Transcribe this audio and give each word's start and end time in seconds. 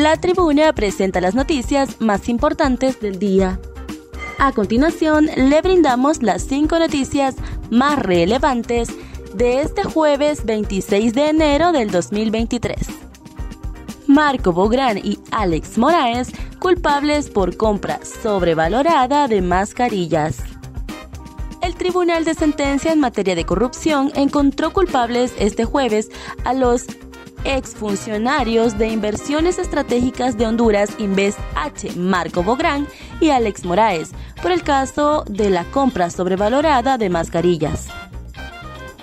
La 0.00 0.16
tribuna 0.16 0.72
presenta 0.72 1.20
las 1.20 1.34
noticias 1.34 2.00
más 2.00 2.30
importantes 2.30 2.98
del 3.00 3.18
día. 3.18 3.60
A 4.38 4.50
continuación, 4.52 5.28
le 5.36 5.60
brindamos 5.60 6.22
las 6.22 6.44
cinco 6.44 6.78
noticias 6.78 7.34
más 7.70 7.98
relevantes 7.98 8.88
de 9.34 9.60
este 9.60 9.82
jueves 9.84 10.46
26 10.46 11.12
de 11.12 11.28
enero 11.28 11.72
del 11.72 11.90
2023. 11.90 12.74
Marco 14.06 14.54
Bográn 14.54 14.96
y 14.96 15.18
Alex 15.30 15.76
Moraes 15.76 16.32
culpables 16.58 17.28
por 17.28 17.58
compra 17.58 18.00
sobrevalorada 18.02 19.28
de 19.28 19.42
mascarillas. 19.42 20.38
El 21.60 21.74
Tribunal 21.74 22.24
de 22.24 22.32
Sentencia 22.32 22.94
en 22.94 23.00
materia 23.00 23.34
de 23.34 23.44
corrupción 23.44 24.10
encontró 24.14 24.72
culpables 24.72 25.34
este 25.38 25.66
jueves 25.66 26.08
a 26.44 26.54
los 26.54 26.86
exfuncionarios 27.44 28.78
de 28.78 28.88
inversiones 28.88 29.58
estratégicas 29.58 30.36
de 30.36 30.46
Honduras 30.46 30.90
Invest 30.98 31.38
H, 31.54 31.92
Marco 31.96 32.42
Bográn 32.42 32.86
y 33.20 33.30
Alex 33.30 33.64
Moraes, 33.64 34.12
por 34.42 34.52
el 34.52 34.62
caso 34.62 35.24
de 35.28 35.50
la 35.50 35.64
compra 35.64 36.10
sobrevalorada 36.10 36.98
de 36.98 37.10
mascarillas. 37.10 37.88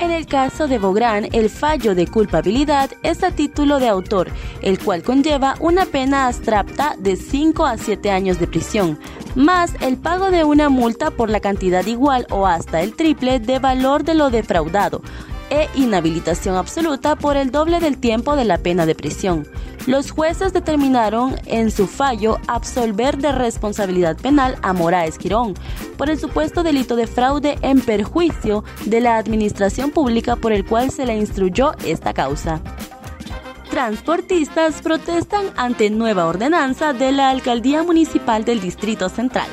En 0.00 0.10
el 0.10 0.26
caso 0.26 0.66
de 0.66 0.78
Bográn, 0.78 1.28
el 1.32 1.48
fallo 1.48 1.94
de 1.94 2.06
culpabilidad 2.06 2.90
es 3.02 3.22
a 3.22 3.30
título 3.30 3.78
de 3.78 3.88
autor, 3.88 4.28
el 4.60 4.78
cual 4.78 5.02
conlleva 5.02 5.54
una 5.60 5.86
pena 5.86 6.26
abstracta 6.26 6.96
de 6.98 7.16
5 7.16 7.64
a 7.64 7.78
7 7.78 8.10
años 8.10 8.38
de 8.38 8.46
prisión, 8.46 8.98
más 9.34 9.72
el 9.80 9.96
pago 9.96 10.30
de 10.30 10.44
una 10.44 10.68
multa 10.68 11.10
por 11.10 11.30
la 11.30 11.40
cantidad 11.40 11.86
igual 11.86 12.26
o 12.30 12.46
hasta 12.46 12.82
el 12.82 12.94
triple 12.94 13.38
de 13.38 13.58
valor 13.60 14.04
de 14.04 14.14
lo 14.14 14.30
defraudado, 14.30 15.00
e 15.50 15.68
inhabilitación 15.74 16.56
absoluta 16.56 17.16
por 17.16 17.36
el 17.36 17.50
doble 17.50 17.80
del 17.80 17.98
tiempo 17.98 18.36
de 18.36 18.44
la 18.44 18.58
pena 18.58 18.86
de 18.86 18.94
prisión. 18.94 19.46
Los 19.86 20.10
jueces 20.10 20.52
determinaron 20.52 21.36
en 21.44 21.70
su 21.70 21.86
fallo 21.86 22.38
absolver 22.46 23.18
de 23.18 23.32
responsabilidad 23.32 24.16
penal 24.16 24.56
a 24.62 24.72
Moraes 24.72 25.18
Quirón 25.18 25.54
por 25.98 26.08
el 26.08 26.18
supuesto 26.18 26.62
delito 26.62 26.96
de 26.96 27.06
fraude 27.06 27.58
en 27.60 27.80
perjuicio 27.80 28.64
de 28.86 29.00
la 29.00 29.16
administración 29.16 29.90
pública 29.90 30.36
por 30.36 30.52
el 30.52 30.64
cual 30.64 30.90
se 30.90 31.04
le 31.04 31.16
instruyó 31.16 31.72
esta 31.84 32.14
causa. 32.14 32.60
Transportistas 33.68 34.80
protestan 34.80 35.46
ante 35.56 35.90
nueva 35.90 36.26
ordenanza 36.26 36.92
de 36.92 37.12
la 37.12 37.28
Alcaldía 37.28 37.82
Municipal 37.82 38.44
del 38.44 38.60
Distrito 38.60 39.08
Central 39.08 39.48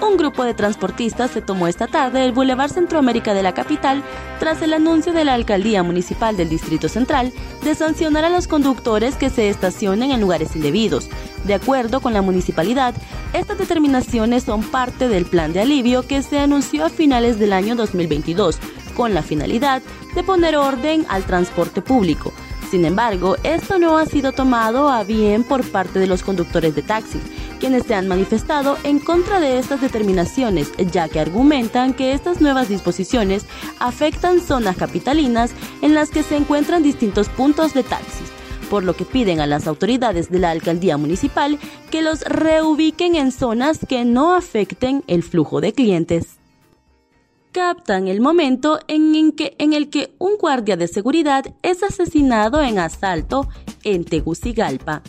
un 0.00 0.16
grupo 0.16 0.44
de 0.44 0.54
transportistas 0.54 1.30
se 1.30 1.42
tomó 1.42 1.68
esta 1.68 1.86
tarde 1.86 2.24
el 2.24 2.32
Boulevard 2.32 2.70
Centroamérica 2.70 3.34
de 3.34 3.42
la 3.42 3.54
capital 3.54 4.02
tras 4.38 4.60
el 4.62 4.74
anuncio 4.74 5.12
de 5.12 5.24
la 5.24 5.34
Alcaldía 5.34 5.82
Municipal 5.82 6.36
del 6.36 6.48
Distrito 6.48 6.88
Central 6.88 7.32
de 7.62 7.74
sancionar 7.74 8.24
a 8.24 8.30
los 8.30 8.48
conductores 8.48 9.16
que 9.16 9.30
se 9.30 9.48
estacionen 9.48 10.10
en 10.10 10.20
lugares 10.20 10.54
indebidos. 10.56 11.08
De 11.44 11.54
acuerdo 11.54 12.00
con 12.00 12.12
la 12.12 12.22
municipalidad, 12.22 12.94
estas 13.32 13.58
determinaciones 13.58 14.44
son 14.44 14.62
parte 14.62 15.08
del 15.08 15.26
plan 15.26 15.52
de 15.52 15.60
alivio 15.60 16.06
que 16.06 16.22
se 16.22 16.38
anunció 16.38 16.84
a 16.84 16.90
finales 16.90 17.38
del 17.38 17.52
año 17.52 17.76
2022, 17.76 18.58
con 18.96 19.14
la 19.14 19.22
finalidad 19.22 19.82
de 20.14 20.22
poner 20.22 20.56
orden 20.56 21.06
al 21.08 21.24
transporte 21.24 21.82
público. 21.82 22.32
Sin 22.70 22.84
embargo, 22.84 23.36
esto 23.44 23.78
no 23.78 23.96
ha 23.96 24.06
sido 24.06 24.32
tomado 24.32 24.88
a 24.88 25.04
bien 25.04 25.44
por 25.44 25.64
parte 25.70 26.00
de 26.00 26.08
los 26.08 26.22
conductores 26.24 26.74
de 26.74 26.82
taxis 26.82 27.22
quienes 27.56 27.84
se 27.84 27.94
han 27.94 28.08
manifestado 28.08 28.76
en 28.84 28.98
contra 28.98 29.40
de 29.40 29.58
estas 29.58 29.80
determinaciones, 29.80 30.72
ya 30.92 31.08
que 31.08 31.20
argumentan 31.20 31.94
que 31.94 32.12
estas 32.12 32.40
nuevas 32.40 32.68
disposiciones 32.68 33.46
afectan 33.78 34.40
zonas 34.40 34.76
capitalinas 34.76 35.52
en 35.82 35.94
las 35.94 36.10
que 36.10 36.22
se 36.22 36.36
encuentran 36.36 36.82
distintos 36.82 37.28
puntos 37.28 37.74
de 37.74 37.82
taxis 37.82 38.30
por 38.66 38.84
lo 38.84 38.94
que 38.94 39.04
piden 39.04 39.40
a 39.40 39.46
las 39.46 39.66
autoridades 39.66 40.30
de 40.30 40.38
la 40.38 40.50
alcaldía 40.50 40.96
municipal 40.96 41.58
que 41.90 42.02
los 42.02 42.22
reubiquen 42.22 43.16
en 43.16 43.32
zonas 43.32 43.78
que 43.88 44.04
no 44.04 44.34
afecten 44.34 45.04
el 45.06 45.22
flujo 45.22 45.60
de 45.60 45.72
clientes. 45.72 46.38
Captan 47.52 48.08
el 48.08 48.20
momento 48.20 48.80
en, 48.86 49.32
que, 49.32 49.56
en 49.58 49.72
el 49.72 49.88
que 49.88 50.14
un 50.18 50.36
guardia 50.36 50.76
de 50.76 50.88
seguridad 50.88 51.46
es 51.62 51.82
asesinado 51.82 52.60
en 52.60 52.78
asalto 52.78 53.48
en 53.82 54.04
Tegucigalpa 54.04 55.02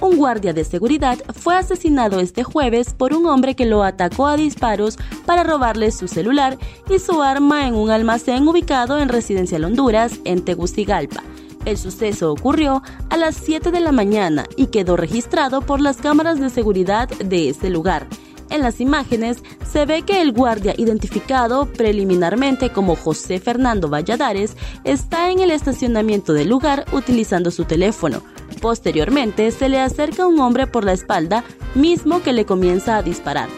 un 0.00 0.16
guardia 0.16 0.52
de 0.52 0.64
seguridad 0.64 1.18
fue 1.34 1.56
asesinado 1.56 2.20
este 2.20 2.42
jueves 2.42 2.94
por 2.94 3.14
un 3.14 3.26
hombre 3.26 3.54
que 3.54 3.66
lo 3.66 3.82
atacó 3.82 4.26
a 4.26 4.36
disparos 4.36 4.96
para 5.26 5.44
robarle 5.44 5.90
su 5.90 6.08
celular 6.08 6.58
y 6.88 6.98
su 6.98 7.22
arma 7.22 7.66
en 7.66 7.74
un 7.74 7.90
almacén 7.90 8.46
ubicado 8.48 8.98
en 8.98 9.08
Residencial 9.08 9.64
Honduras, 9.64 10.20
en 10.24 10.44
Tegucigalpa. 10.44 11.22
El 11.64 11.76
suceso 11.76 12.32
ocurrió 12.32 12.82
a 13.10 13.16
las 13.16 13.36
7 13.36 13.70
de 13.70 13.80
la 13.80 13.92
mañana 13.92 14.46
y 14.56 14.68
quedó 14.68 14.96
registrado 14.96 15.60
por 15.60 15.80
las 15.80 15.98
cámaras 15.98 16.40
de 16.40 16.48
seguridad 16.48 17.08
de 17.08 17.50
ese 17.50 17.68
lugar. 17.68 18.06
En 18.48 18.62
las 18.62 18.80
imágenes 18.80 19.42
se 19.70 19.86
ve 19.86 20.02
que 20.02 20.20
el 20.20 20.32
guardia 20.32 20.74
identificado 20.76 21.66
preliminarmente 21.66 22.70
como 22.70 22.96
José 22.96 23.38
Fernando 23.38 23.88
Valladares 23.88 24.56
está 24.82 25.30
en 25.30 25.40
el 25.40 25.52
estacionamiento 25.52 26.32
del 26.32 26.48
lugar 26.48 26.84
utilizando 26.92 27.50
su 27.52 27.64
teléfono. 27.64 28.22
Posteriormente 28.60 29.50
se 29.52 29.68
le 29.68 29.80
acerca 29.80 30.26
un 30.26 30.38
hombre 30.40 30.66
por 30.66 30.84
la 30.84 30.92
espalda, 30.92 31.44
mismo 31.74 32.22
que 32.22 32.32
le 32.32 32.44
comienza 32.44 32.96
a 32.96 33.02
disparar. 33.02 33.48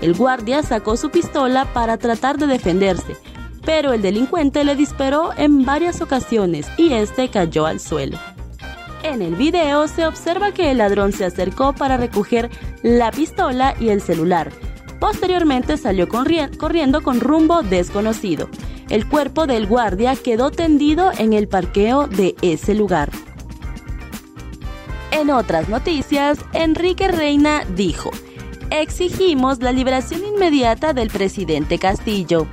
El 0.00 0.14
guardia 0.14 0.62
sacó 0.62 0.96
su 0.96 1.10
pistola 1.10 1.64
para 1.72 1.96
tratar 1.96 2.38
de 2.38 2.46
defenderse, 2.46 3.16
pero 3.64 3.92
el 3.92 4.02
delincuente 4.02 4.64
le 4.64 4.76
disparó 4.76 5.30
en 5.36 5.64
varias 5.64 6.00
ocasiones 6.00 6.66
y 6.76 6.92
este 6.92 7.28
cayó 7.28 7.66
al 7.66 7.80
suelo. 7.80 8.18
En 9.02 9.20
el 9.20 9.34
video 9.34 9.88
se 9.88 10.06
observa 10.06 10.52
que 10.52 10.70
el 10.70 10.78
ladrón 10.78 11.12
se 11.12 11.24
acercó 11.24 11.72
para 11.72 11.96
recoger 11.96 12.50
la 12.82 13.10
pistola 13.10 13.74
y 13.80 13.88
el 13.88 14.00
celular. 14.00 14.52
Posteriormente 15.00 15.76
salió 15.76 16.08
corriendo 16.08 17.02
con 17.02 17.18
rumbo 17.18 17.62
desconocido. 17.62 18.48
El 18.88 19.08
cuerpo 19.08 19.48
del 19.48 19.66
guardia 19.66 20.14
quedó 20.14 20.52
tendido 20.52 21.10
en 21.18 21.32
el 21.32 21.48
parqueo 21.48 22.06
de 22.06 22.36
ese 22.42 22.74
lugar. 22.74 23.10
En 25.12 25.30
otras 25.30 25.68
noticias, 25.68 26.38
Enrique 26.54 27.06
Reina 27.06 27.64
dijo, 27.76 28.10
exigimos 28.70 29.60
la 29.60 29.70
liberación 29.70 30.24
inmediata 30.24 30.94
del 30.94 31.10
presidente 31.10 31.78
Castillo. 31.78 32.46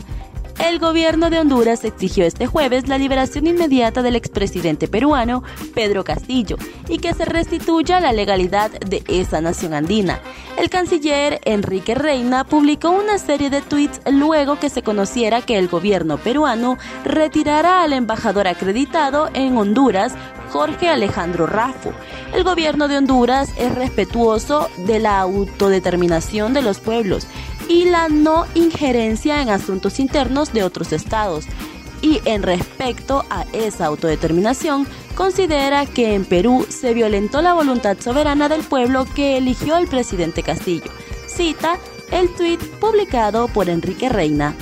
El 0.60 0.78
gobierno 0.78 1.30
de 1.30 1.40
Honduras 1.40 1.86
exigió 1.86 2.26
este 2.26 2.46
jueves 2.46 2.90
la 2.90 2.98
liberación 2.98 3.48
inmediata 3.48 4.02
del 4.02 4.18
expresidente 4.18 4.90
peruano 4.90 5.42
Pedro 5.74 6.04
Castillo 6.04 6.58
y 6.90 6.98
que 6.98 7.14
se 7.14 7.24
restituya 7.24 8.02
la 8.02 8.12
legalidad 8.12 8.70
de 8.72 9.04
esa 9.08 9.40
nación 9.40 9.74
andina. 9.74 10.20
El 10.58 10.70
canciller 10.70 11.40
Enrique 11.46 11.96
Reina 11.96 12.44
publicó 12.44 12.90
una 12.90 13.18
serie 13.20 13.50
de 13.50 13.62
tweets 13.62 14.02
luego 14.12 14.60
que 14.60 14.70
se 14.70 14.84
conociera 14.84 15.42
que 15.42 15.58
el 15.58 15.70
gobierno 15.70 16.18
peruano 16.18 16.78
retirara 17.06 17.82
al 17.82 17.94
embajador 17.94 18.50
acreditado 18.50 19.30
en 19.34 19.58
Honduras 19.58 20.14
Jorge 20.52 20.90
Alejandro 20.90 21.48
Rafo. 21.48 21.94
El 22.34 22.44
gobierno 22.44 22.88
de 22.88 22.98
Honduras 22.98 23.52
es 23.58 23.74
respetuoso 23.76 24.70
de 24.78 25.00
la 25.00 25.20
autodeterminación 25.20 26.54
de 26.54 26.62
los 26.62 26.80
pueblos 26.80 27.28
y 27.68 27.86
la 27.86 28.10
no 28.10 28.46
injerencia 28.56 29.42
en 29.42 29.50
asuntos 29.50 30.00
internos 30.00 30.52
de 30.54 30.64
otros 30.64 30.92
estados. 30.92 31.46
Y 32.02 32.22
en 32.26 32.44
respecto 32.44 33.26
a 33.30 33.46
esa 33.54 33.86
autodeterminación, 33.86 34.88
considera 35.16 35.86
que 35.86 36.16
en 36.16 36.26
Perú 36.26 36.66
se 36.70 36.94
violentó 36.94 37.42
la 37.42 37.54
voluntad 37.54 37.98
soberana 38.00 38.48
del 38.48 38.62
pueblo 38.62 39.06
que 39.14 39.38
eligió 39.38 39.76
al 39.76 39.88
presidente 39.88 40.44
Castillo. 40.44 40.92
Cita 41.28 41.78
el 42.12 42.34
tuit 42.34 42.62
publicado 42.80 43.48
por 43.50 43.70
Enrique 43.70 44.10
Reina. 44.10 44.56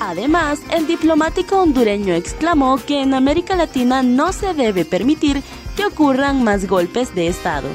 Además, 0.00 0.60
el 0.70 0.86
diplomático 0.86 1.58
hondureño 1.60 2.14
exclamó 2.14 2.76
que 2.76 3.02
en 3.02 3.14
América 3.14 3.56
Latina 3.56 4.02
no 4.02 4.32
se 4.32 4.54
debe 4.54 4.84
permitir 4.84 5.42
que 5.76 5.86
ocurran 5.86 6.44
más 6.44 6.66
golpes 6.66 7.14
de 7.14 7.28
Estado. 7.28 7.68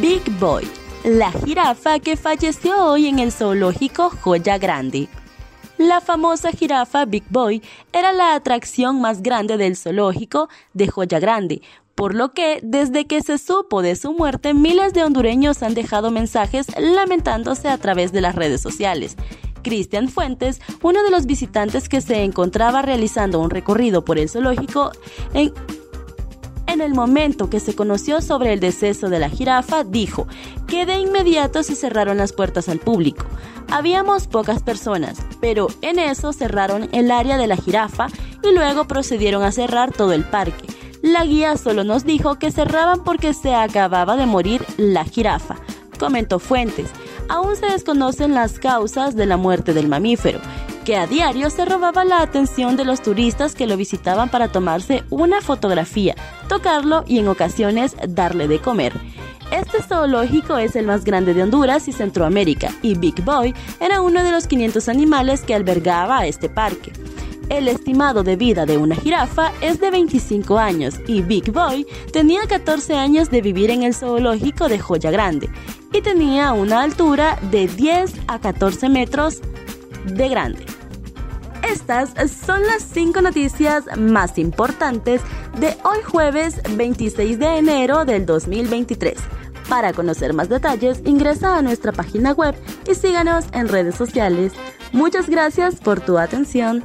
Big 0.00 0.22
Boy 0.38 0.66
la 1.04 1.32
jirafa 1.32 1.98
que 1.98 2.16
falleció 2.16 2.84
hoy 2.84 3.08
en 3.08 3.18
el 3.18 3.32
zoológico 3.32 4.10
Joya 4.20 4.56
Grande. 4.58 5.08
La 5.76 6.00
famosa 6.00 6.52
jirafa 6.52 7.06
Big 7.06 7.24
Boy 7.28 7.60
era 7.92 8.12
la 8.12 8.36
atracción 8.36 9.00
más 9.00 9.20
grande 9.20 9.56
del 9.56 9.76
zoológico 9.76 10.48
de 10.74 10.86
Joya 10.86 11.18
Grande, 11.18 11.60
por 11.96 12.14
lo 12.14 12.32
que 12.32 12.60
desde 12.62 13.06
que 13.06 13.20
se 13.20 13.38
supo 13.38 13.82
de 13.82 13.96
su 13.96 14.12
muerte 14.12 14.54
miles 14.54 14.92
de 14.92 15.02
hondureños 15.02 15.64
han 15.64 15.74
dejado 15.74 16.12
mensajes 16.12 16.66
lamentándose 16.78 17.68
a 17.68 17.78
través 17.78 18.12
de 18.12 18.20
las 18.20 18.36
redes 18.36 18.60
sociales. 18.60 19.16
Cristian 19.62 20.08
Fuentes, 20.08 20.60
uno 20.82 21.02
de 21.02 21.10
los 21.10 21.26
visitantes 21.26 21.88
que 21.88 22.00
se 22.00 22.24
encontraba 22.24 22.82
realizando 22.82 23.40
un 23.40 23.50
recorrido 23.50 24.04
por 24.04 24.18
el 24.18 24.28
zoológico, 24.28 24.92
en, 25.34 25.52
en 26.66 26.80
el 26.80 26.94
momento 26.94 27.50
que 27.50 27.60
se 27.60 27.74
conoció 27.74 28.20
sobre 28.20 28.52
el 28.52 28.60
deceso 28.60 29.08
de 29.08 29.18
la 29.18 29.28
jirafa, 29.28 29.84
dijo 29.84 30.26
que 30.66 30.86
de 30.86 30.96
inmediato 30.96 31.62
se 31.62 31.74
cerraron 31.74 32.16
las 32.16 32.32
puertas 32.32 32.68
al 32.68 32.78
público. 32.78 33.24
Habíamos 33.70 34.26
pocas 34.26 34.62
personas, 34.62 35.18
pero 35.40 35.68
en 35.80 35.98
eso 35.98 36.32
cerraron 36.32 36.88
el 36.92 37.10
área 37.10 37.38
de 37.38 37.46
la 37.46 37.56
jirafa 37.56 38.08
y 38.42 38.54
luego 38.54 38.86
procedieron 38.86 39.42
a 39.42 39.52
cerrar 39.52 39.92
todo 39.92 40.12
el 40.12 40.24
parque. 40.24 40.66
La 41.02 41.24
guía 41.24 41.56
solo 41.56 41.82
nos 41.82 42.04
dijo 42.04 42.38
que 42.38 42.52
cerraban 42.52 43.02
porque 43.02 43.34
se 43.34 43.54
acababa 43.54 44.16
de 44.16 44.26
morir 44.26 44.64
la 44.76 45.04
jirafa, 45.04 45.56
comentó 45.98 46.38
Fuentes. 46.38 46.90
Aún 47.32 47.56
se 47.56 47.64
desconocen 47.64 48.34
las 48.34 48.58
causas 48.58 49.16
de 49.16 49.24
la 49.24 49.38
muerte 49.38 49.72
del 49.72 49.88
mamífero, 49.88 50.38
que 50.84 50.98
a 50.98 51.06
diario 51.06 51.48
se 51.48 51.64
robaba 51.64 52.04
la 52.04 52.20
atención 52.20 52.76
de 52.76 52.84
los 52.84 53.00
turistas 53.00 53.54
que 53.54 53.66
lo 53.66 53.78
visitaban 53.78 54.28
para 54.28 54.48
tomarse 54.48 55.04
una 55.08 55.40
fotografía, 55.40 56.14
tocarlo 56.50 57.04
y 57.06 57.20
en 57.20 57.28
ocasiones 57.28 57.96
darle 58.06 58.48
de 58.48 58.58
comer. 58.58 58.92
Este 59.50 59.82
zoológico 59.82 60.58
es 60.58 60.76
el 60.76 60.84
más 60.84 61.04
grande 61.04 61.32
de 61.32 61.42
Honduras 61.42 61.88
y 61.88 61.92
Centroamérica, 61.92 62.68
y 62.82 62.96
Big 62.96 63.24
Boy 63.24 63.54
era 63.80 64.02
uno 64.02 64.22
de 64.22 64.30
los 64.30 64.46
500 64.46 64.90
animales 64.90 65.40
que 65.40 65.54
albergaba 65.54 66.26
este 66.26 66.50
parque. 66.50 66.92
El 67.52 67.68
estimado 67.68 68.22
de 68.22 68.34
vida 68.34 68.64
de 68.64 68.78
una 68.78 68.96
jirafa 68.96 69.52
es 69.60 69.78
de 69.78 69.90
25 69.90 70.58
años 70.58 70.94
y 71.06 71.20
Big 71.20 71.52
Boy 71.52 71.86
tenía 72.10 72.46
14 72.48 72.94
años 72.94 73.30
de 73.30 73.42
vivir 73.42 73.68
en 73.68 73.82
el 73.82 73.92
zoológico 73.92 74.70
de 74.70 74.78
Joya 74.78 75.10
Grande 75.10 75.50
y 75.92 76.00
tenía 76.00 76.54
una 76.54 76.80
altura 76.80 77.38
de 77.50 77.66
10 77.66 78.14
a 78.26 78.38
14 78.38 78.88
metros 78.88 79.42
de 80.06 80.30
grande. 80.30 80.64
Estas 81.70 82.14
son 82.32 82.62
las 82.62 82.84
5 82.84 83.20
noticias 83.20 83.84
más 83.98 84.38
importantes 84.38 85.20
de 85.60 85.76
hoy 85.84 85.98
jueves 86.06 86.58
26 86.74 87.38
de 87.38 87.58
enero 87.58 88.06
del 88.06 88.24
2023. 88.24 89.18
Para 89.68 89.92
conocer 89.92 90.32
más 90.32 90.48
detalles, 90.48 91.02
ingresa 91.04 91.58
a 91.58 91.62
nuestra 91.62 91.92
página 91.92 92.32
web 92.32 92.54
y 92.90 92.94
síganos 92.94 93.44
en 93.52 93.68
redes 93.68 93.94
sociales. 93.94 94.54
Muchas 94.92 95.28
gracias 95.28 95.76
por 95.76 96.00
tu 96.00 96.16
atención. 96.16 96.82